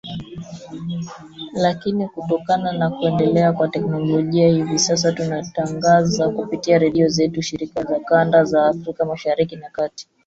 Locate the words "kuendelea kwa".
2.89-3.67